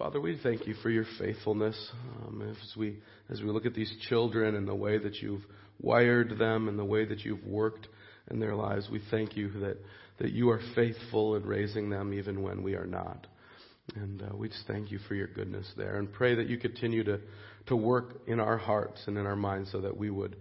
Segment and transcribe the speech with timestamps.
[0.00, 1.76] Father, we thank you for your faithfulness
[2.26, 2.96] um, as we
[3.28, 5.44] as we look at these children and the way that you've
[5.78, 7.86] wired them and the way that you've worked
[8.30, 8.88] in their lives.
[8.90, 9.76] We thank you that
[10.16, 13.26] that you are faithful in raising them even when we are not.
[13.94, 17.04] And uh, we just thank you for your goodness there and pray that you continue
[17.04, 17.20] to,
[17.66, 20.34] to work in our hearts and in our minds so that we would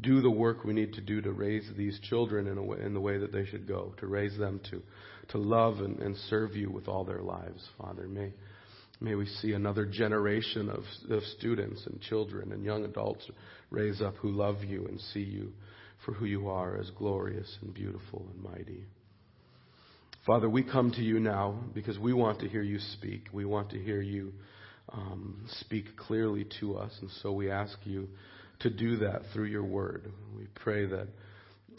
[0.00, 2.94] do the work we need to do to raise these children in, a way, in
[2.94, 4.82] the way that they should go, to raise them to,
[5.28, 8.08] to love and, and serve you with all their lives, Father.
[8.08, 8.32] May,
[9.02, 13.28] may we see another generation of, of students and children and young adults
[13.70, 15.52] raise up who love you and see you
[16.04, 18.84] for who you are as glorious and beautiful and mighty.
[20.26, 23.26] Father, we come to you now because we want to hear you speak.
[23.32, 24.32] We want to hear you
[24.92, 26.92] um, speak clearly to us.
[27.00, 28.08] And so we ask you
[28.60, 30.12] to do that through your word.
[30.36, 31.08] We pray that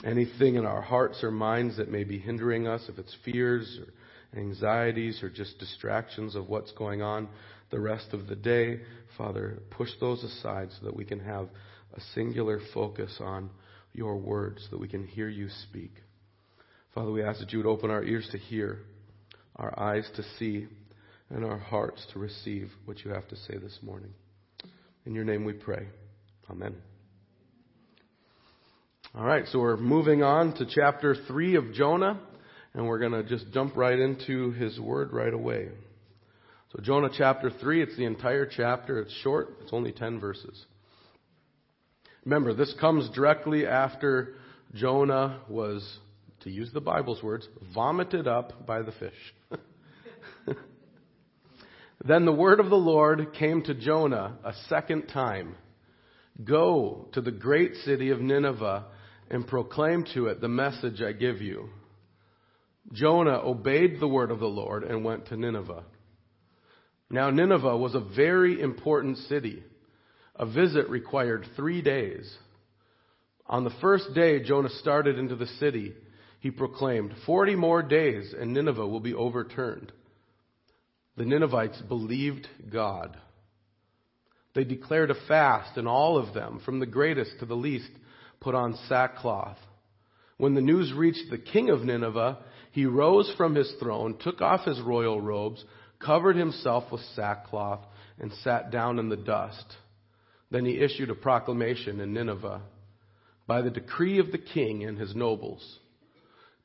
[0.04, 3.94] anything in our hearts or minds that may be hindering us, if it's fears or
[4.36, 7.28] anxieties or just distractions of what's going on
[7.74, 8.82] the rest of the day,
[9.18, 11.50] Father, push those aside so that we can have
[11.96, 13.50] a singular focus on
[13.94, 15.92] your words, so that we can hear you speak.
[16.94, 18.80] Father, we ask that you would open our ears to hear,
[19.56, 20.68] our eyes to see,
[21.30, 24.14] and our hearts to receive what you have to say this morning.
[25.06, 25.88] In your name we pray.
[26.50, 26.76] Amen.
[29.16, 32.20] All right, so we're moving on to chapter 3 of Jonah,
[32.74, 35.70] and we're going to just jump right into his word right away.
[36.72, 39.00] So, Jonah chapter 3, it's the entire chapter.
[39.00, 40.66] It's short, it's only 10 verses.
[42.26, 44.36] Remember, this comes directly after
[44.74, 45.88] Jonah was
[46.42, 49.14] to use the Bible's words, vomited up by the fish.
[52.06, 55.56] then the word of the Lord came to Jonah a second time
[56.44, 58.86] Go to the great city of Nineveh
[59.30, 61.70] and proclaim to it the message I give you.
[62.92, 65.84] Jonah obeyed the word of the Lord and went to Nineveh.
[67.10, 69.64] Now, Nineveh was a very important city.
[70.36, 72.38] A visit required three days.
[73.48, 75.94] On the first day Jonah started into the city,
[76.40, 79.92] he proclaimed, Forty more days and Nineveh will be overturned.
[81.16, 83.16] The Ninevites believed God.
[84.56, 87.90] They declared a fast, and all of them, from the greatest to the least,
[88.40, 89.58] put on sackcloth.
[90.38, 92.40] When the news reached the king of Nineveh,
[92.74, 95.64] he rose from his throne, took off his royal robes,
[96.04, 97.86] covered himself with sackcloth,
[98.20, 99.64] and sat down in the dust.
[100.50, 102.64] Then he issued a proclamation in Nineveh
[103.46, 105.80] by the decree of the king and his nobles.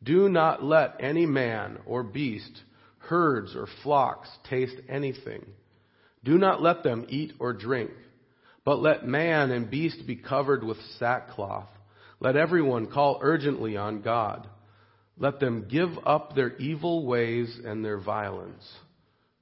[0.03, 2.63] Do not let any man or beast,
[3.01, 5.45] herds or flocks taste anything.
[6.25, 7.91] Do not let them eat or drink,
[8.65, 11.69] but let man and beast be covered with sackcloth.
[12.19, 14.49] Let everyone call urgently on God.
[15.19, 18.65] Let them give up their evil ways and their violence.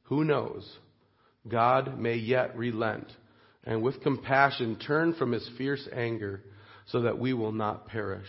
[0.05, 0.69] Who knows?
[1.47, 3.07] God may yet relent
[3.65, 6.43] and with compassion turn from his fierce anger
[6.87, 8.29] so that we will not perish.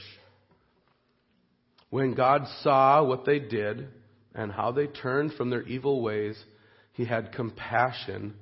[1.90, 3.88] When God saw what they did
[4.36, 6.38] and how they turned from their evil ways,
[6.94, 8.34] he had compassion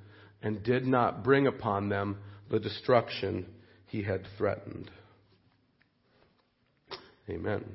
[0.41, 2.17] and did not bring upon them
[2.49, 3.45] the destruction
[3.87, 4.89] he had threatened.
[7.29, 7.65] Amen.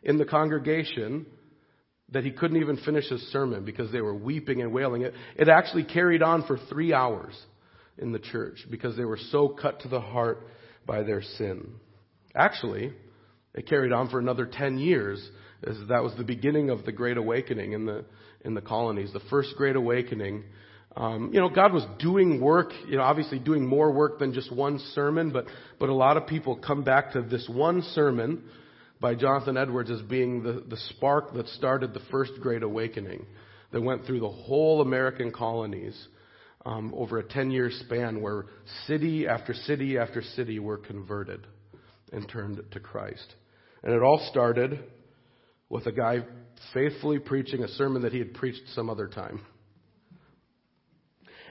[0.03, 1.25] in the congregation
[2.11, 5.03] that he couldn't even finish his sermon because they were weeping and wailing.
[5.03, 7.33] It, it actually carried on for three hours
[7.97, 10.47] in the church because they were so cut to the heart
[10.85, 11.71] by their sin.
[12.35, 12.91] Actually,
[13.53, 15.27] it carried on for another 10 years
[15.65, 18.03] as that was the beginning of the Great Awakening in the,
[18.41, 19.13] in the colonies.
[19.13, 20.43] The first Great Awakening
[20.95, 24.51] um, you know, God was doing work, you know, obviously doing more work than just
[24.55, 25.45] one sermon, but,
[25.79, 28.43] but a lot of people come back to this one sermon
[29.03, 33.25] by Jonathan Edwards as being the, the spark that started the first Great Awakening
[33.73, 36.07] that went through the whole American colonies
[36.65, 38.45] um, over a 10 year span where
[38.87, 41.45] city after city after city were converted
[42.13, 43.35] and turned to Christ.
[43.83, 44.79] And it all started
[45.67, 46.19] with a guy
[46.73, 49.41] faithfully preaching a sermon that he had preached some other time.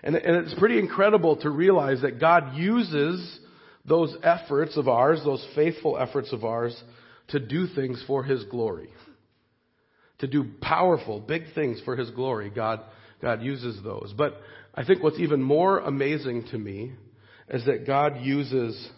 [0.03, 3.41] And, and it's pretty incredible to realize that God uses
[3.85, 6.83] those efforts of ours, those faithful efforts of ours,
[7.33, 8.89] to do things for His glory.
[10.19, 12.51] To do powerful, big things for His glory.
[12.51, 12.81] God,
[13.21, 14.15] God uses those.
[14.17, 14.41] But
[14.75, 16.93] I think what's even more amazing to me
[17.49, 18.89] is that God uses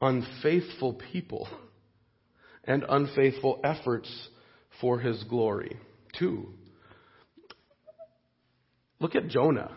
[0.00, 1.48] unfaithful people
[2.64, 4.10] and unfaithful efforts
[4.80, 5.76] for His glory,
[6.18, 6.48] too.
[9.00, 9.70] Look at Jonah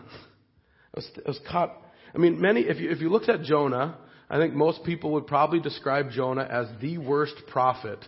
[0.94, 1.72] was, was caught.
[2.14, 3.98] I mean, many, if you, if you looked at Jonah,
[4.30, 8.04] I think most people would probably describe Jonah as the worst prophet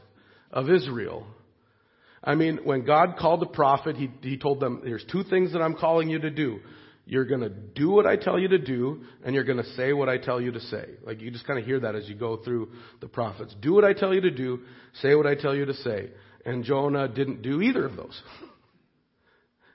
[0.51, 1.27] of Israel.
[2.23, 5.63] I mean, when God called the prophet, he, he told them, there's two things that
[5.63, 6.61] I'm calling you to do.
[7.07, 9.93] You're going to do what I tell you to do, and you're going to say
[9.93, 10.85] what I tell you to say.
[11.03, 12.71] Like you just kind of hear that as you go through
[13.01, 13.55] the prophets.
[13.61, 14.61] Do what I tell you to do,
[15.01, 16.11] say what I tell you to say.
[16.45, 18.23] And Jonah didn't do either of those.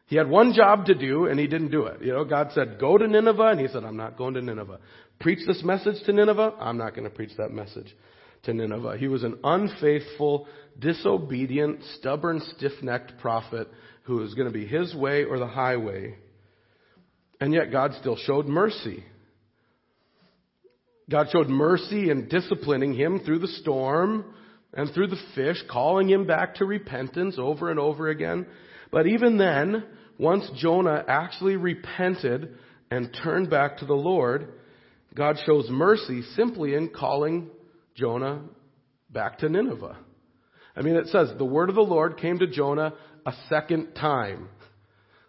[0.08, 2.02] He had one job to do and he didn't do it.
[2.02, 4.80] You know, God said, go to Nineveh and he said, I'm not going to Nineveh.
[5.20, 6.54] Preach this message to Nineveh.
[6.60, 7.96] I'm not going to preach that message
[8.44, 8.98] to Nineveh.
[8.98, 10.48] He was an unfaithful,
[10.78, 13.68] disobedient, stubborn, stiff-necked prophet
[14.04, 16.16] who was going to be his way or the highway.
[17.42, 19.04] And yet God still showed mercy.
[21.10, 24.26] God showed mercy in disciplining him through the storm
[24.74, 28.46] and through the fish, calling him back to repentance over and over again.
[28.92, 29.84] But even then,
[30.18, 32.58] once Jonah actually repented
[32.90, 34.54] and turned back to the Lord,
[35.14, 37.50] God shows mercy simply in calling
[37.96, 38.42] Jonah
[39.10, 39.98] back to Nineveh.
[40.76, 42.94] I mean, it says, the word of the Lord came to Jonah
[43.26, 44.50] a second time.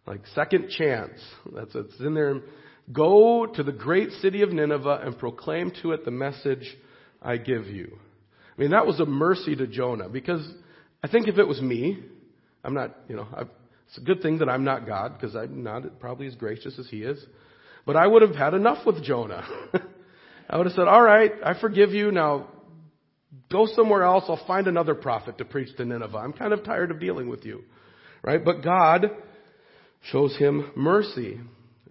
[0.07, 1.19] Like second chance.
[1.53, 2.41] That's it's in there.
[2.93, 6.77] Go to the great city of Nineveh and proclaim to it the message
[7.21, 7.99] I give you.
[8.57, 10.47] I mean, that was a mercy to Jonah because
[11.03, 11.99] I think if it was me,
[12.65, 13.49] I'm not, you know, I've,
[13.89, 16.89] it's a good thing that I'm not God because I'm not probably as gracious as
[16.89, 17.25] He is.
[17.85, 19.47] But I would have had enough with Jonah.
[20.51, 22.11] I would have said, all right, I forgive you.
[22.11, 22.49] Now
[23.51, 24.25] go somewhere else.
[24.29, 26.19] I'll find another prophet to preach to Nineveh.
[26.19, 27.63] I'm kind of tired of dealing with you.
[28.23, 28.45] Right?
[28.45, 29.11] But God
[30.11, 31.41] shows him mercy.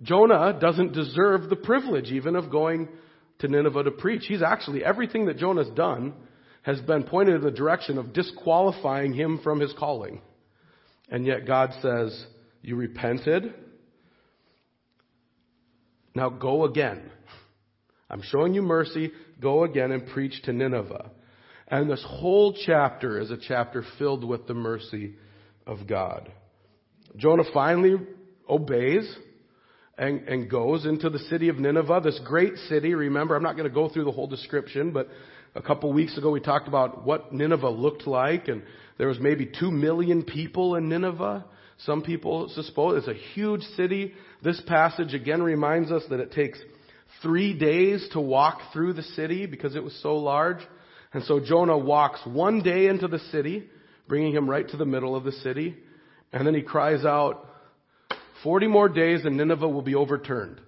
[0.02, 2.90] Jonah doesn't deserve the privilege even of going
[3.40, 4.26] to Nineveh to preach.
[4.28, 6.14] He's actually, everything that Jonah's done
[6.64, 10.22] has been pointed in the direction of disqualifying him from his calling.
[11.10, 12.26] And yet God says,
[12.62, 13.54] You repented.
[16.14, 17.12] Now go again.
[18.10, 19.12] I'm showing you mercy.
[19.42, 21.12] Go again and preach to Nineveh.
[21.68, 25.16] And this whole chapter is a chapter filled with the mercy
[25.66, 26.32] of God.
[27.18, 27.96] Jonah finally
[28.48, 29.14] obeys
[29.98, 32.94] and, and goes into the city of Nineveh, this great city.
[32.94, 35.08] Remember, I'm not going to go through the whole description, but
[35.56, 38.62] a couple weeks ago we talked about what Nineveh looked like and
[38.98, 41.46] there was maybe two million people in Nineveh.
[41.80, 44.14] Some people suppose it's a huge city.
[44.44, 46.60] This passage again reminds us that it takes
[47.22, 50.60] three days to walk through the city because it was so large.
[51.14, 53.70] And so Jonah walks one day into the city,
[54.08, 55.78] bringing him right to the middle of the city.
[56.34, 57.48] And then he cries out,
[58.44, 60.60] 40 more days and Nineveh will be overturned.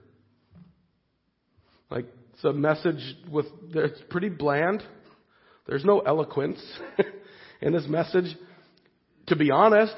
[1.89, 2.06] Like,
[2.38, 4.82] it's a message with, it's pretty bland.
[5.67, 6.62] There's no eloquence.
[7.62, 8.36] in this message.
[9.27, 9.96] To be honest,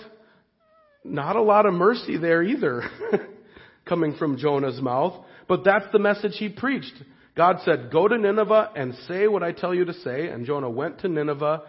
[1.04, 2.84] not a lot of mercy there either
[3.86, 6.94] coming from Jonah's mouth, but that's the message he preached.
[7.36, 10.28] God said, go to Nineveh and say what I tell you to say.
[10.28, 11.62] And Jonah went to Nineveh,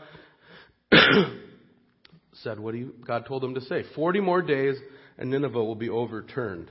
[2.42, 3.84] said what he, God told him to say.
[3.94, 4.76] 40 more days
[5.18, 6.70] and Nineveh will be overturned.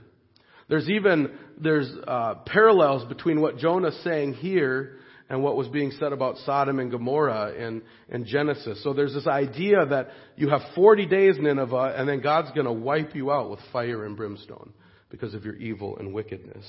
[0.70, 4.98] There's even, there's uh, parallels between what Jonah's saying here
[5.28, 8.80] and what was being said about Sodom and Gomorrah in, in Genesis.
[8.84, 12.72] So there's this idea that you have 40 days, Nineveh, and then God's going to
[12.72, 14.72] wipe you out with fire and brimstone
[15.10, 16.64] because of your evil and wickedness.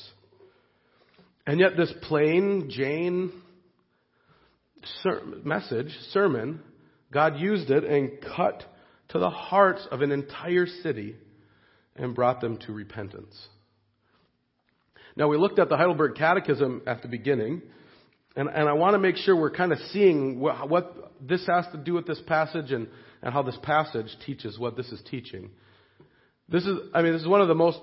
[1.46, 3.32] And yet this plain Jane
[5.04, 6.60] ser- message, sermon,
[7.14, 8.64] God used it and cut
[9.10, 11.18] to the hearts of an entire city
[11.96, 13.40] and brought them to repentance.
[15.16, 17.62] Now, we looked at the Heidelberg Catechism at the beginning,
[18.36, 21.66] and, and I want to make sure we're kind of seeing what, what this has
[21.74, 22.88] to do with this passage and,
[23.22, 25.52] and how this passage teaches what this is teaching.
[26.48, 27.80] This is, I mean, this is one of the most,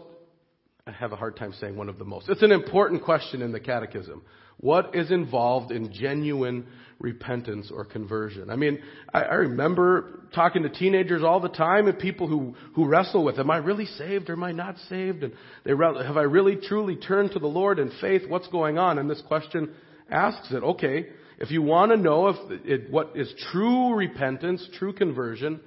[0.89, 2.31] I have a hard time saying one of the most.
[2.31, 4.23] It's an important question in the Catechism.
[4.57, 6.67] What is involved in genuine
[6.99, 8.49] repentance or conversion?
[8.49, 8.79] I mean,
[9.13, 13.39] I, I remember talking to teenagers all the time and people who, who wrestle with,
[13.39, 15.25] am I really saved or am I not saved?
[15.25, 18.23] And they, have I really truly turned to the Lord in faith?
[18.27, 18.99] What's going on?
[18.99, 19.75] And this question
[20.11, 20.63] asks it.
[20.63, 25.61] Okay, if you want to know if it, what is true repentance, true conversion,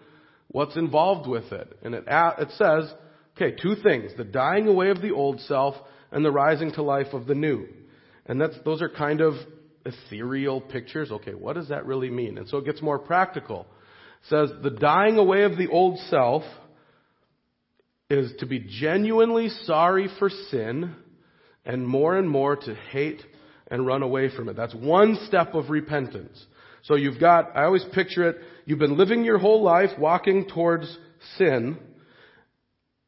[0.48, 1.78] what's involved with it?
[1.84, 2.92] And it, it says,
[3.42, 4.12] okay, two things.
[4.18, 5.76] The dying away of the old self
[6.12, 7.68] and the rising to life of the new.
[8.26, 9.34] And that's, those are kind of
[9.86, 11.12] ethereal pictures.
[11.12, 12.38] Okay, what does that really mean?
[12.38, 13.62] And so it gets more practical.
[13.62, 16.44] It says the dying away of the old self
[18.10, 20.96] is to be genuinely sorry for sin
[21.66, 23.22] and more and more to hate
[23.70, 24.56] and run away from it.
[24.56, 26.46] That's one step of repentance.
[26.84, 30.98] So you've got, I always picture it, you've been living your whole life walking towards
[31.38, 31.78] sin,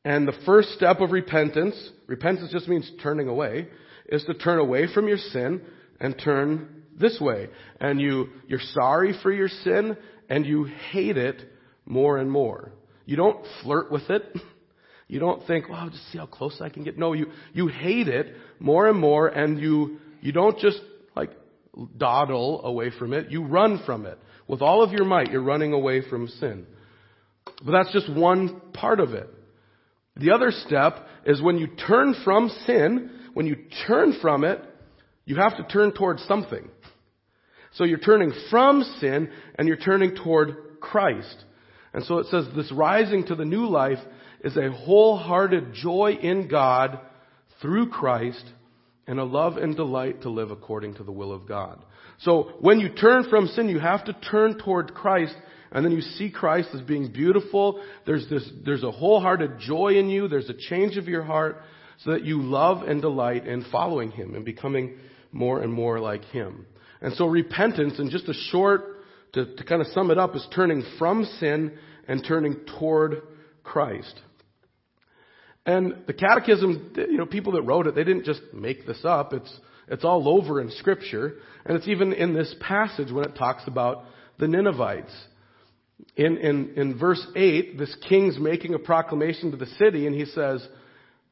[0.06, 1.76] and the first step of repentance,
[2.08, 3.68] repentance just means turning away,
[4.08, 5.62] is to turn away from your sin
[6.00, 7.50] and turn this way.
[7.80, 9.98] And you, you're sorry for your sin
[10.30, 11.42] and you hate it
[11.86, 12.72] more and more.
[13.06, 14.24] You don't flirt with it.
[15.10, 16.98] You don't think, I'll just see how close I can get.
[16.98, 20.80] No, you, you hate it more and more and you, you don't just
[21.16, 21.30] like
[21.98, 23.30] dawdle away from it.
[23.30, 24.18] You run from it.
[24.48, 26.66] With all of your might, you're running away from sin.
[27.64, 29.30] But that's just one part of it.
[30.16, 33.56] The other step is when you turn from sin, when you
[33.88, 34.64] turn from it,
[35.26, 36.70] you have to turn towards something.
[37.74, 41.44] So you're turning from sin and you're turning toward Christ.
[41.94, 44.00] And so it says this rising to the new life
[44.44, 47.00] is a wholehearted joy in God
[47.62, 48.44] through Christ
[49.08, 51.84] and a love and delight to live according to the will of God.
[52.20, 55.36] So when you turn from sin, you have to turn toward Christ
[55.74, 57.84] and then you see Christ as being beautiful.
[58.06, 60.28] There's this, there's a wholehearted joy in you.
[60.28, 61.62] There's a change of your heart
[62.04, 64.98] so that you love and delight in following Him and becoming
[65.32, 66.68] more and more like Him.
[67.02, 69.04] And so repentance, in just a short,
[69.34, 71.74] to, to kind of sum it up, is turning from sin
[72.08, 73.24] and turning toward
[73.64, 74.14] Christ.
[75.66, 79.34] And the catechism, you know, people that wrote it, they didn't just make this up.
[79.34, 81.36] It's, it's all over in scripture.
[81.66, 84.04] And it's even in this passage when it talks about
[84.38, 85.14] the Ninevites.
[86.16, 90.26] In, in, in verse 8, this king's making a proclamation to the city and he
[90.26, 90.66] says,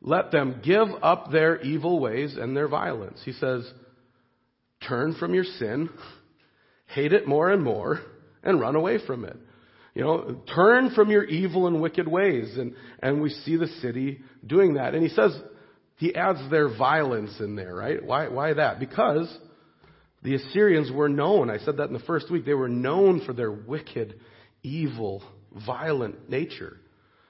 [0.01, 3.21] let them give up their evil ways and their violence.
[3.23, 3.69] He says,
[4.87, 5.89] turn from your sin,
[6.87, 7.99] hate it more and more,
[8.43, 9.37] and run away from it.
[9.93, 12.57] You know, turn from your evil and wicked ways.
[12.57, 14.95] And, and we see the city doing that.
[14.95, 15.37] And he says,
[15.97, 18.03] he adds their violence in there, right?
[18.03, 18.79] Why, why that?
[18.79, 19.31] Because
[20.23, 23.33] the Assyrians were known, I said that in the first week, they were known for
[23.33, 24.19] their wicked,
[24.63, 25.23] evil,
[25.65, 26.77] violent nature.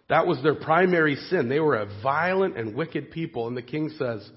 [0.10, 1.48] That was their primary sin.
[1.48, 3.48] They were a violent and wicked people.
[3.48, 4.30] And the king says,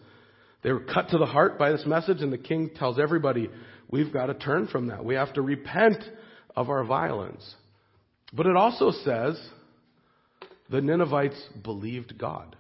[0.63, 3.51] they were cut to the heart by this message, and the king tells everybody,
[3.91, 5.05] we've got to turn from that.
[5.05, 6.03] We have to repent
[6.57, 7.55] of our violence.
[8.33, 9.41] But it also says
[10.71, 12.57] the Ninevites believed God.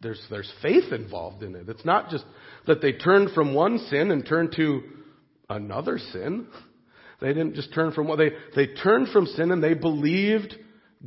[0.00, 1.68] There's, there's faith involved in it.
[1.68, 2.24] It's not just
[2.66, 4.82] that they turned from one sin and turned to
[5.48, 6.46] another sin.
[7.24, 10.54] They didn't just turn from what they, they turned from sin and they believed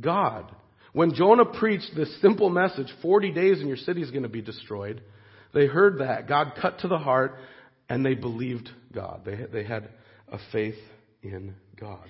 [0.00, 0.52] God.
[0.92, 4.42] When Jonah preached this simple message, 40 days and your city is going to be
[4.42, 5.00] destroyed,
[5.54, 6.26] they heard that.
[6.26, 7.36] God cut to the heart
[7.88, 9.20] and they believed God.
[9.24, 9.90] They, they had
[10.26, 10.74] a faith
[11.22, 12.08] in God.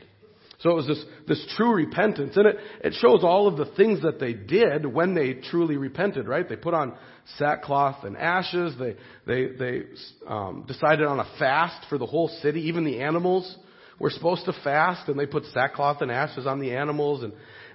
[0.61, 2.35] So it was this, this true repentance.
[2.39, 6.27] And it, it shows all of the things that they did when they truly repented,
[6.27, 6.49] right?
[6.49, 6.97] They put on
[7.37, 8.75] sackcloth and ashes.
[8.79, 8.97] They,
[9.27, 9.83] they, they
[10.27, 12.63] um, decided on a fast for the whole city.
[12.63, 13.55] Even the animals
[13.99, 17.23] were supposed to fast, and they put sackcloth and ashes on the animals.
[17.23, 17.33] And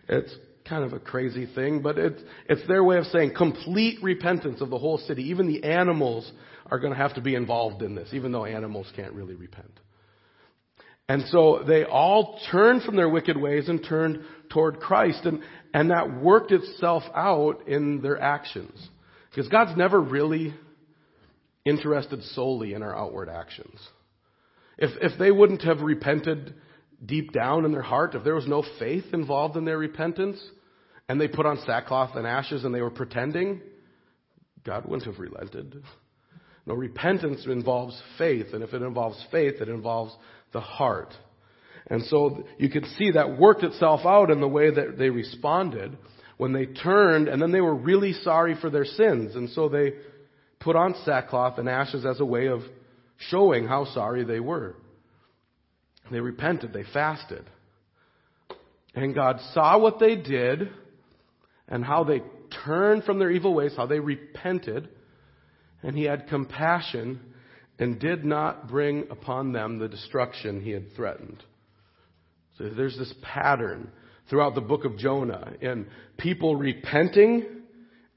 [0.07, 0.33] it's
[0.67, 4.69] kind of a crazy thing, but it's, it's their way of saying complete repentance of
[4.69, 5.23] the whole city.
[5.23, 6.31] Even the animals
[6.67, 9.79] are going to have to be involved in this, even though animals can't really repent.
[11.09, 15.25] And so they all turned from their wicked ways and turned toward Christ.
[15.25, 15.41] And,
[15.73, 18.87] and that worked itself out in their actions.
[19.29, 20.53] Because God's never really
[21.65, 23.79] interested solely in our outward actions.
[24.77, 26.53] If, if they wouldn't have repented
[27.05, 30.41] deep down in their heart, if there was no faith involved in their repentance,
[31.09, 33.61] and they put on sackcloth and ashes and they were pretending,
[34.63, 35.83] God wouldn't have relented.
[36.65, 40.15] No, repentance involves faith, and if it involves faith, it involves
[40.53, 41.13] the heart.
[41.87, 45.97] And so you could see that worked itself out in the way that they responded
[46.37, 49.35] when they turned and then they were really sorry for their sins.
[49.35, 49.93] And so they
[50.59, 52.61] put on sackcloth and ashes as a way of
[53.17, 54.75] showing how sorry they were.
[56.11, 57.49] They repented, they fasted.
[58.95, 60.69] And God saw what they did
[61.67, 62.21] and how they
[62.65, 64.89] turned from their evil ways, how they repented,
[65.81, 67.19] and He had compassion
[67.79, 71.43] and did not bring upon them the destruction He had threatened.
[72.57, 73.91] So there's this pattern
[74.29, 77.45] throughout the book of Jonah in people repenting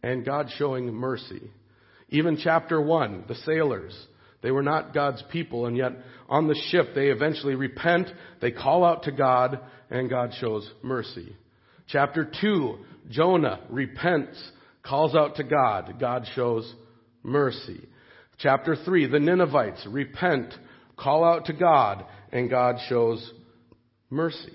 [0.02, 1.42] and God showing mercy.
[2.10, 3.96] Even chapter 1, the sailors,
[4.46, 5.90] they were not God's people, and yet
[6.28, 8.06] on the ship they eventually repent,
[8.40, 9.58] they call out to God,
[9.90, 11.34] and God shows mercy.
[11.88, 12.78] Chapter 2,
[13.10, 14.40] Jonah repents,
[14.84, 16.72] calls out to God, God shows
[17.24, 17.88] mercy.
[18.38, 20.54] Chapter 3, the Ninevites repent,
[20.96, 23.28] call out to God, and God shows
[24.10, 24.54] mercy.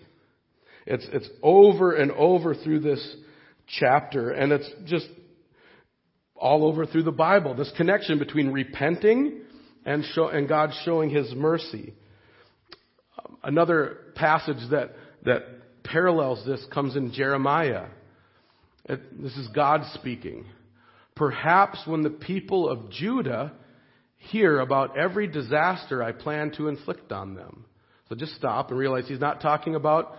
[0.85, 3.15] It's, it's over and over through this
[3.67, 5.09] chapter, and it's just
[6.37, 7.55] all over through the Bible.
[7.55, 9.40] This connection between repenting
[9.85, 11.93] and, show, and God showing His mercy.
[13.43, 14.91] Another passage that,
[15.23, 15.43] that
[15.83, 17.87] parallels this comes in Jeremiah.
[18.85, 20.45] It, this is God speaking.
[21.15, 23.53] Perhaps when the people of Judah
[24.17, 27.65] hear about every disaster I plan to inflict on them.
[28.09, 30.15] So just stop and realize he's not talking about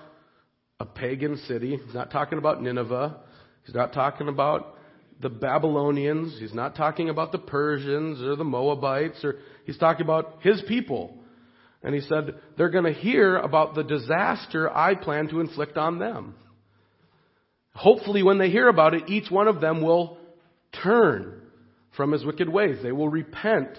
[0.81, 1.78] a pagan city.
[1.85, 3.21] He's not talking about Nineveh.
[3.64, 4.76] He's not talking about
[5.23, 6.37] the Babylonians.
[6.38, 11.19] He's not talking about the Persians or the Moabites or he's talking about his people.
[11.83, 15.99] And he said, they're going to hear about the disaster I plan to inflict on
[15.99, 16.35] them.
[17.75, 20.19] Hopefully when they hear about it, each one of them will
[20.83, 21.41] turn
[21.97, 22.79] from his wicked ways.
[22.83, 23.79] They will repent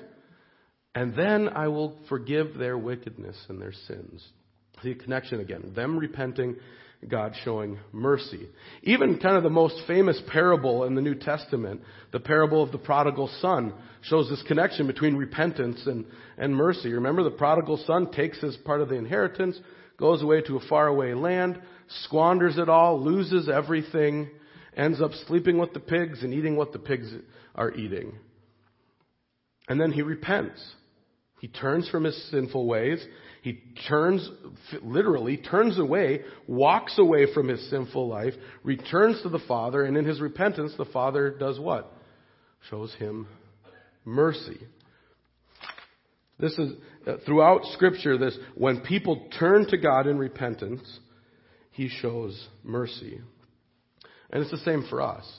[0.96, 4.24] and then I will forgive their wickedness and their sins.
[4.84, 5.74] The connection again.
[5.76, 6.58] Them repenting,
[7.10, 8.48] God showing mercy.
[8.84, 11.82] Even kind of the most famous parable in the New Testament,
[12.12, 16.06] the parable of the prodigal son, shows this connection between repentance and,
[16.38, 16.94] and mercy.
[16.94, 19.60] Remember, the prodigal son takes his part of the inheritance,
[19.98, 21.60] goes away to a faraway land,
[22.04, 24.30] squanders it all, loses everything,
[24.76, 27.14] ends up sleeping with the pigs and eating what the pigs
[27.56, 28.14] are eating.
[29.68, 30.62] And then he repents.
[31.40, 33.06] He turns from his sinful ways.
[33.44, 34.30] He turns,
[34.82, 40.06] literally, turns away, walks away from his sinful life, returns to the Father, and in
[40.06, 41.92] his repentance, the Father does what?
[42.70, 43.28] Shows him
[44.06, 44.58] mercy.
[46.40, 46.72] This is,
[47.06, 50.82] uh, throughout Scripture, this, when people turn to God in repentance,
[51.72, 53.20] He shows mercy.
[54.30, 55.30] And it's the same for us.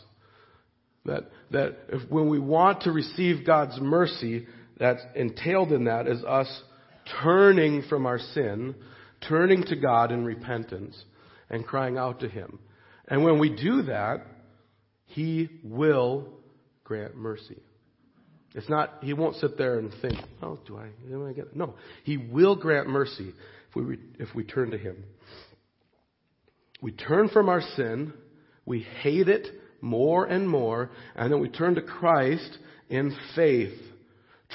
[1.07, 4.47] That, that if, when we want to receive God's mercy,
[4.79, 6.63] that's entailed in that is us
[7.23, 8.75] turning from our sin,
[9.29, 10.97] turning to God in repentance,
[11.51, 12.59] and crying out to Him.
[13.09, 14.27] And when we do that,
[15.07, 16.29] He will
[16.85, 17.61] grant mercy.
[18.55, 21.35] It's not, He won't sit there and think, oh, do I, am I?
[21.55, 21.75] No.
[22.05, 23.33] He will grant mercy
[23.69, 25.05] if we, if we turn to Him.
[26.81, 28.13] We turn from our sin,
[28.67, 29.47] we hate it
[29.81, 33.79] more and more, and then we turn to Christ in faith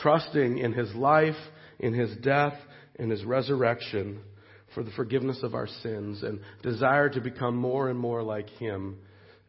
[0.02, 1.36] trusting in his life,
[1.80, 2.56] in his death,
[2.98, 4.20] and his resurrection
[4.74, 8.98] for the forgiveness of our sins and desire to become more and more like him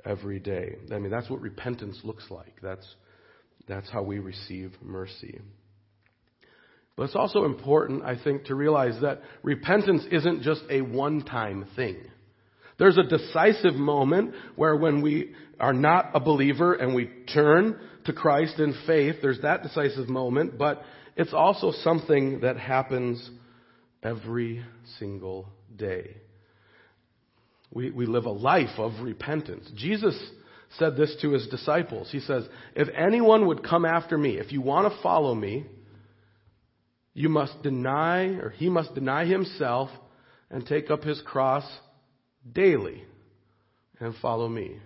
[0.05, 0.77] every day.
[0.93, 2.55] I mean, that's what repentance looks like.
[2.63, 2.87] That's,
[3.69, 5.41] that's how we receive mercy.
[6.97, 11.67] But it's also important, I think, to realize that repentance isn't just a one time
[11.77, 11.99] thing.
[12.79, 18.13] There's a decisive moment where when we are not a believer and we turn to
[18.13, 20.83] Christ in faith, there's that decisive moment, but
[21.17, 23.31] it's also something that happens
[24.03, 24.65] every
[24.99, 26.17] single day.
[27.73, 29.71] We, we live a life of repentance.
[29.77, 30.19] Jesus
[30.79, 32.09] said this to his disciples.
[32.11, 32.45] He says,
[32.75, 35.67] If anyone would come after me, if you want to follow me,
[37.13, 39.91] you must deny, or he must deny himself
[40.51, 41.65] and take up his cross
[42.51, 43.05] daily
[43.99, 44.79] and follow me.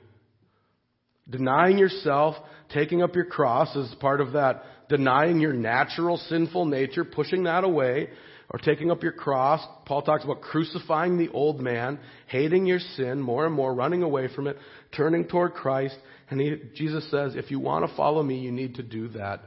[1.28, 2.34] Denying yourself,
[2.72, 4.62] taking up your cross is part of that.
[4.88, 8.08] Denying your natural sinful nature, pushing that away,
[8.50, 9.66] or taking up your cross.
[9.86, 14.28] Paul talks about crucifying the old man, hating your sin more and more, running away
[14.34, 14.56] from it,
[14.96, 15.96] turning toward Christ.
[16.30, 19.40] And he, Jesus says, if you want to follow me, you need to do that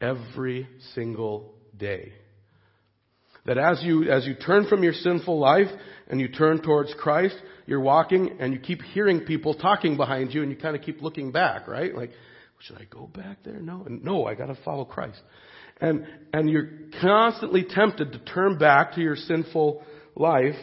[0.00, 2.12] every single day.
[3.44, 5.68] That as you, as you turn from your sinful life
[6.08, 7.34] and you turn towards Christ,
[7.66, 11.02] you're walking and you keep hearing people talking behind you and you kind of keep
[11.02, 11.94] looking back, right?
[11.94, 12.10] Like,
[12.66, 13.60] should I go back there?
[13.60, 15.20] No, no, I gotta follow Christ.
[15.80, 16.70] And, and you're
[17.00, 19.82] constantly tempted to turn back to your sinful
[20.14, 20.54] life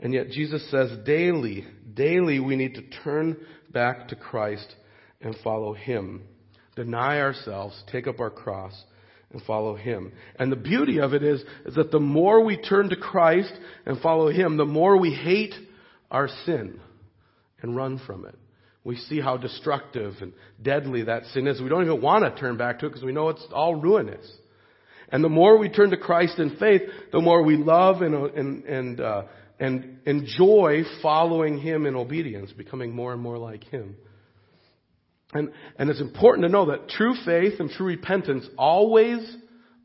[0.00, 3.36] And yet Jesus says daily, daily we need to turn
[3.72, 4.74] back to Christ
[5.20, 6.22] and follow Him.
[6.76, 8.72] Deny ourselves, take up our cross,
[9.32, 10.12] and follow Him.
[10.38, 13.52] And the beauty of it is, is that the more we turn to Christ
[13.84, 15.54] and follow Him, the more we hate
[16.10, 16.80] our sin
[17.60, 18.36] and run from it.
[18.88, 21.60] We see how destructive and deadly that sin is.
[21.60, 24.26] We don't even want to turn back to it because we know it's all ruinous.
[25.10, 26.80] And the more we turn to Christ in faith,
[27.12, 29.22] the more we love and, and, and, uh,
[29.60, 33.94] and enjoy following Him in obedience, becoming more and more like Him.
[35.34, 39.20] And, and it's important to know that true faith and true repentance always,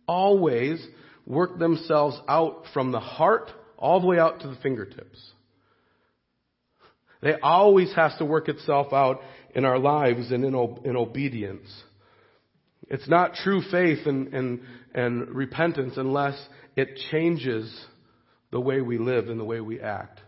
[0.07, 0.81] always
[1.27, 5.19] work themselves out from the heart all the way out to the fingertips.
[7.23, 9.21] They always has to work itself out
[9.55, 11.67] in our lives and in, in obedience.
[12.89, 14.61] It's not true faith and, and,
[14.93, 16.39] and repentance unless
[16.75, 17.73] it changes
[18.51, 20.19] the way we live and the way we act.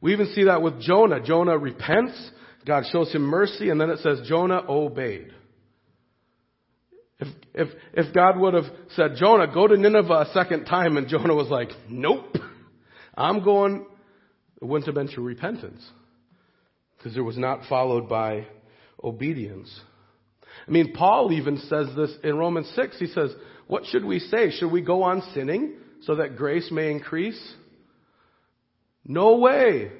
[0.00, 1.20] We even see that with Jonah.
[1.20, 2.30] Jonah repents
[2.66, 5.32] God shows him mercy, and then it says Jonah obeyed.
[7.18, 8.64] If, if, if God would have
[8.94, 12.36] said, Jonah, go to Nineveh a second time, and Jonah was like, nope,
[13.14, 13.86] I'm going,
[14.60, 15.82] it wouldn't have been true repentance.
[17.00, 18.46] Because it was not followed by
[19.02, 19.80] obedience.
[20.68, 22.98] I mean, Paul even says this in Romans 6.
[22.98, 23.30] He says,
[23.66, 24.50] what should we say?
[24.50, 27.40] Should we go on sinning so that grace may increase?
[29.06, 29.90] No way.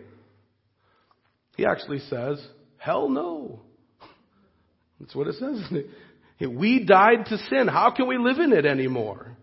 [1.57, 2.45] He actually says,
[2.77, 3.61] hell no.
[4.99, 5.63] That's what it says.
[6.41, 7.69] We died to sin.
[7.69, 9.37] How can we live in it anymore?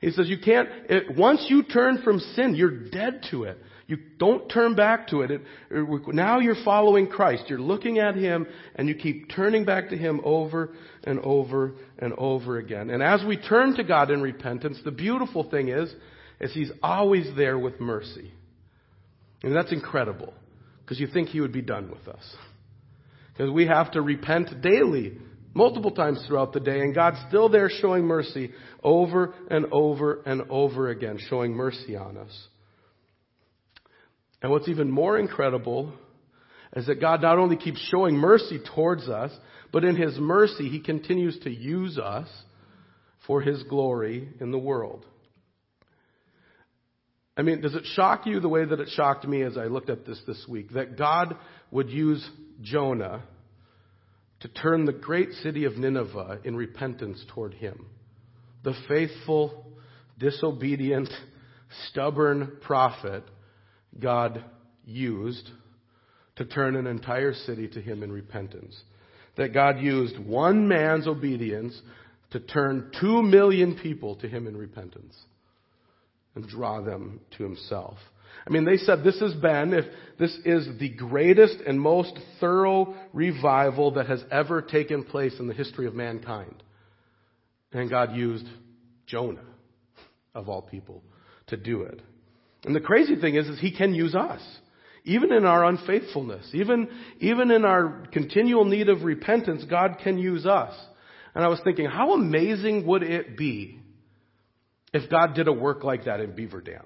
[0.00, 3.58] He says you can't, it, once you turn from sin, you're dead to it.
[3.90, 5.32] You don't turn back to it.
[5.32, 5.42] it.
[5.68, 7.46] Now you're following Christ.
[7.48, 12.12] You're looking at Him and you keep turning back to Him over and over and
[12.12, 12.90] over again.
[12.90, 15.92] And as we turn to God in repentance, the beautiful thing is,
[16.40, 18.30] is He's always there with mercy.
[19.42, 20.34] And that's incredible
[20.84, 22.36] because you think he would be done with us.
[23.32, 25.18] Because we have to repent daily,
[25.52, 28.52] multiple times throughout the day, and God's still there showing mercy
[28.84, 32.46] over and over and over again, showing mercy on us.
[34.42, 35.92] And what's even more incredible
[36.74, 39.32] is that God not only keeps showing mercy towards us,
[39.72, 42.28] but in His mercy, He continues to use us
[43.26, 45.04] for His glory in the world.
[47.36, 49.88] I mean, does it shock you the way that it shocked me as I looked
[49.88, 50.72] at this this week?
[50.72, 51.36] That God
[51.70, 52.28] would use
[52.60, 53.22] Jonah
[54.40, 57.86] to turn the great city of Nineveh in repentance toward him.
[58.62, 59.64] The faithful,
[60.18, 61.08] disobedient,
[61.88, 63.24] stubborn prophet
[63.98, 64.44] God
[64.84, 65.50] used
[66.36, 68.78] to turn an entire city to him in repentance.
[69.36, 71.78] That God used one man's obedience
[72.30, 75.16] to turn two million people to him in repentance
[76.34, 77.98] and draw them to himself.
[78.46, 79.84] I mean, they said this has been, if
[80.18, 85.54] this is the greatest and most thorough revival that has ever taken place in the
[85.54, 86.62] history of mankind.
[87.72, 88.46] And God used
[89.06, 89.44] Jonah,
[90.34, 91.02] of all people,
[91.48, 92.00] to do it.
[92.64, 94.40] And the crazy thing is, is he can use us.
[95.04, 96.88] Even in our unfaithfulness, even,
[97.20, 100.74] even in our continual need of repentance, God can use us.
[101.34, 103.80] And I was thinking, how amazing would it be
[104.92, 106.84] if God did a work like that in Beaver Dam.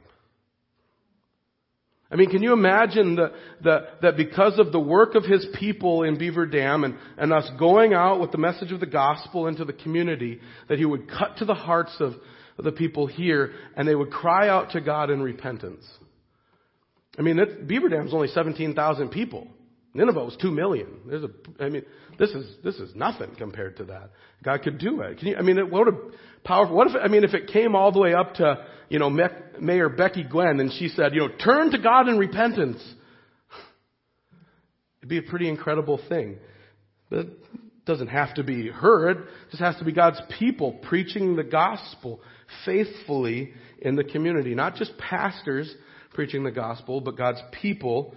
[2.11, 3.33] I mean, can you imagine the,
[3.63, 7.49] the, that because of the work of his people in Beaver Dam and, and us
[7.59, 11.39] going out with the message of the gospel into the community, that he would cut
[11.39, 12.13] to the hearts of
[12.59, 15.85] the people here and they would cry out to God in repentance?
[17.19, 19.49] I mean, it, Beaver Dam is only 17,000 people.
[19.95, 20.89] Nineveh was 2 million.
[21.07, 21.85] There's a, I mean,
[22.19, 24.11] this is, this is nothing compared to that.
[24.43, 25.19] God could do it.
[25.19, 25.93] Can you, I mean, what a
[26.45, 29.09] powerful, what if, I mean, if it came all the way up to, you know,
[29.09, 32.83] Mayor Becky Glewen and she said, you know, turn to God in repentance.
[34.99, 36.39] It'd be a pretty incredible thing.
[37.09, 37.39] But it
[37.87, 39.29] doesn't have to be heard.
[39.51, 42.21] Just has to be God's people preaching the gospel
[42.65, 44.55] faithfully in the community.
[44.55, 45.73] Not just pastors
[46.15, 48.15] preaching the gospel, but God's people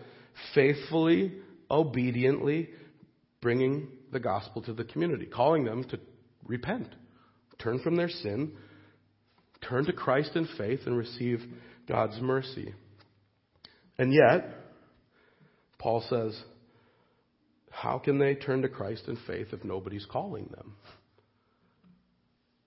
[0.54, 1.34] faithfully,
[1.70, 2.70] obediently
[3.42, 6.00] bringing the gospel to the community, calling them to
[6.46, 6.88] repent,
[7.60, 8.54] turn from their sin,
[9.68, 11.42] turn to Christ in faith, and receive
[11.88, 12.74] God's mercy.
[13.98, 14.50] And yet,
[15.80, 16.40] Paul says,
[17.78, 20.74] how can they turn to Christ in faith if nobody's calling them?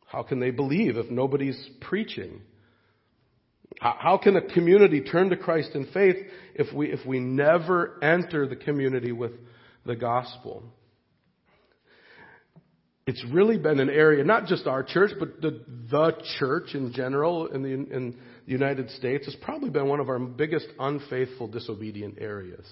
[0.07, 2.43] How can they believe if nobody's preaching?
[3.81, 6.15] How can a community turn to Christ in faith
[6.55, 9.33] if we, if we never enter the community with
[9.85, 10.63] the gospel?
[13.07, 17.49] it's really been an area, not just our church, but the, the church in general
[17.49, 22.19] in the, in the United States has probably been one of our biggest unfaithful, disobedient
[22.21, 22.65] areas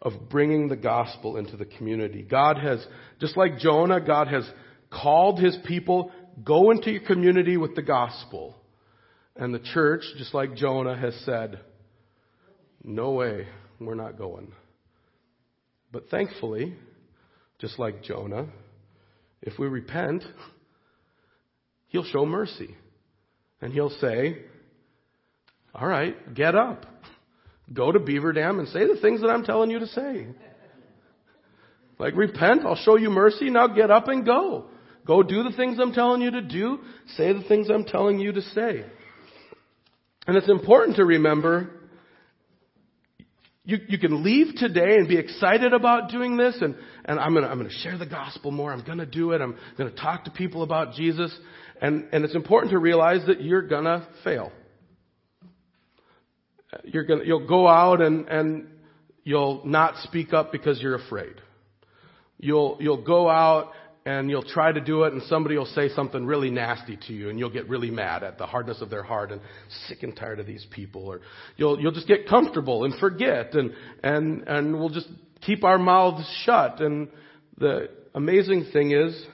[0.00, 2.22] of bringing the gospel into the community.
[2.22, 2.84] God has,
[3.20, 4.48] just like Jonah, God has
[4.90, 6.12] called his people,
[6.44, 8.54] go into your community with the gospel.
[9.36, 11.60] And the church, just like Jonah, has said,
[12.82, 13.46] no way,
[13.80, 14.52] we're not going.
[15.92, 16.74] But thankfully,
[17.58, 18.46] just like Jonah,
[19.42, 20.24] if we repent,
[21.88, 22.76] he'll show mercy.
[23.60, 24.38] And he'll say,
[25.74, 26.86] all right, get up.
[27.72, 30.26] Go to Beaver Dam and say the things that I'm telling you to say.
[31.98, 34.66] Like, repent, I'll show you mercy, now get up and go.
[35.04, 36.78] Go do the things I'm telling you to do,
[37.16, 38.84] say the things I'm telling you to say.
[40.26, 41.70] And it's important to remember
[43.68, 47.44] you, you can leave today and be excited about doing this, and, and I'm going
[47.44, 48.72] to I'm gonna share the gospel more.
[48.72, 49.42] I'm going to do it.
[49.42, 51.38] I'm going to talk to people about Jesus.
[51.82, 54.52] And, and it's important to realize that you're going to fail.
[56.84, 58.68] You're gonna, you'll go out and, and
[59.24, 61.34] you'll not speak up because you're afraid.
[62.38, 63.72] You'll, you'll go out
[64.04, 67.30] and you'll try to do it and somebody will say something really nasty to you
[67.30, 69.40] and you'll get really mad at the hardness of their heart and
[69.86, 71.20] sick and tired of these people or
[71.56, 75.08] you'll you'll just get comfortable and forget and and and we'll just
[75.42, 77.08] keep our mouths shut and
[77.58, 79.26] the amazing thing is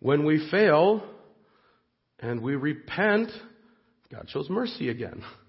[0.00, 1.02] when we fail
[2.20, 3.30] and we repent
[4.12, 5.22] God shows mercy again.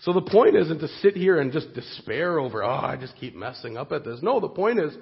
[0.00, 3.34] So the point isn't to sit here and just despair over, oh, I just keep
[3.34, 4.20] messing up at this.
[4.22, 4.94] No, the point is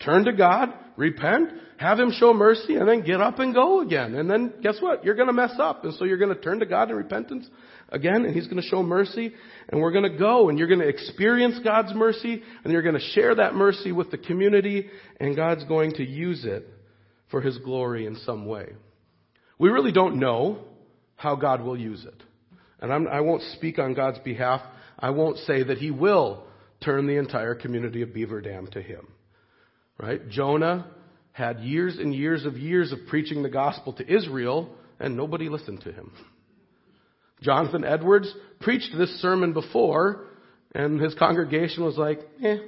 [0.00, 4.14] turn to God, repent, have Him show mercy, and then get up and go again.
[4.14, 5.04] And then guess what?
[5.04, 5.84] You're going to mess up.
[5.84, 7.46] And so you're going to turn to God in repentance
[7.90, 9.32] again, and He's going to show mercy,
[9.68, 12.98] and we're going to go, and you're going to experience God's mercy, and you're going
[12.98, 16.68] to share that mercy with the community, and God's going to use it
[17.30, 18.72] for His glory in some way.
[19.58, 20.60] We really don't know
[21.16, 22.22] how God will use it.
[22.80, 24.62] And I'm, I will not speak on God's behalf.
[24.98, 26.44] I won't say that He will
[26.82, 29.08] turn the entire community of Beaver Dam to Him.
[29.98, 30.28] Right?
[30.28, 30.86] Jonah
[31.32, 35.80] had years and years of years of preaching the gospel to Israel, and nobody listened
[35.82, 36.12] to him.
[37.42, 40.26] Jonathan Edwards preached this sermon before,
[40.74, 42.56] and his congregation was like, eh.
[42.56, 42.60] And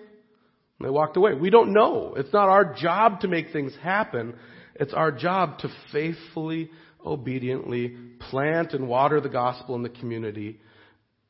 [0.80, 1.34] they walked away.
[1.34, 2.14] We don't know.
[2.16, 4.34] It's not our job to make things happen.
[4.74, 6.70] It's our job to faithfully,
[7.04, 7.96] obediently
[8.30, 10.60] plant and water the gospel in the community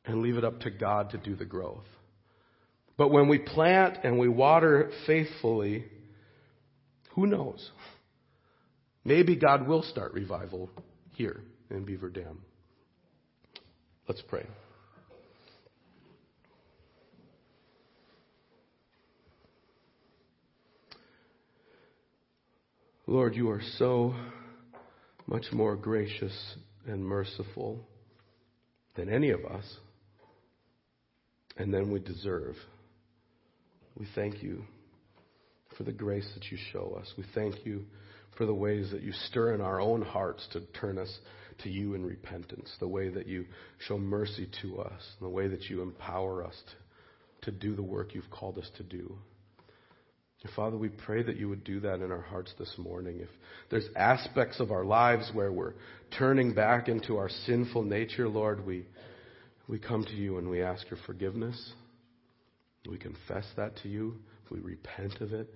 [0.05, 1.85] and leave it up to God to do the growth.
[2.97, 5.85] But when we plant and we water faithfully,
[7.15, 7.71] who knows?
[9.03, 10.69] Maybe God will start revival
[11.15, 12.41] here in Beaver Dam.
[14.07, 14.45] Let's pray.
[23.05, 24.15] Lord, you are so
[25.27, 26.55] much more gracious
[26.85, 27.87] and merciful
[28.95, 29.77] than any of us
[31.57, 32.55] and than we deserve.
[33.97, 34.63] We thank you
[35.77, 37.11] for the grace that you show us.
[37.17, 37.85] We thank you
[38.37, 41.19] for the ways that you stir in our own hearts to turn us
[41.59, 43.45] to you in repentance, the way that you
[43.87, 46.55] show mercy to us, the way that you empower us
[47.41, 49.15] to, to do the work you've called us to do.
[50.55, 53.19] Father, we pray that you would do that in our hearts this morning.
[53.21, 53.29] If
[53.69, 55.73] there's aspects of our lives where we're
[56.17, 58.85] turning back into our sinful nature, Lord, we,
[59.69, 61.71] we come to you and we ask your forgiveness.
[62.89, 64.15] We confess that to you.
[64.51, 65.49] We repent of it.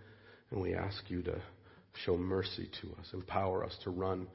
[0.51, 1.41] And we ask you to
[2.05, 4.27] show mercy to us, empower us to run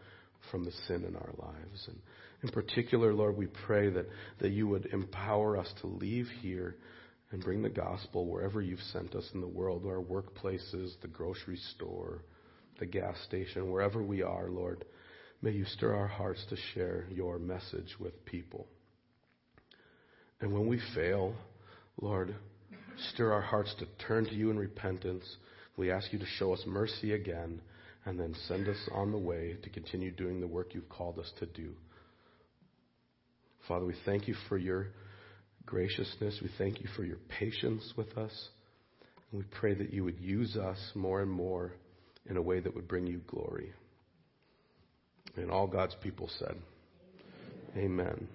[0.51, 1.89] from the sin in our lives.
[1.89, 1.99] And
[2.43, 4.07] in particular, Lord, we pray that,
[4.41, 6.77] that you would empower us to leave here
[7.33, 11.59] and bring the gospel wherever you've sent us in the world, our workplaces, the grocery
[11.75, 12.23] store,
[12.79, 14.85] the gas station, wherever we are, Lord.
[15.41, 18.67] May you stir our hearts to share your message with people.
[20.41, 21.35] And when we fail,
[22.01, 22.35] Lord,
[23.13, 25.25] stir our hearts to turn to you in repentance
[25.77, 27.61] we ask you to show us mercy again
[28.05, 31.31] and then send us on the way to continue doing the work you've called us
[31.39, 31.73] to do.
[33.69, 34.89] Father, we thank you for your
[35.67, 36.39] graciousness.
[36.43, 38.49] We thank you for your patience with us.
[39.31, 41.73] And we pray that you would use us more and more
[42.29, 43.73] in a way that would bring you glory.
[45.37, 46.57] And all God's people said,
[47.77, 47.85] Amen.
[47.85, 48.29] Amen.